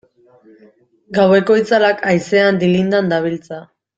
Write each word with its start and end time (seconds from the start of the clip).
Gaueko 1.17 1.59
itzalak 1.59 2.03
haizean 2.11 2.59
dilindan 2.65 3.15
dabiltza. 3.15 3.63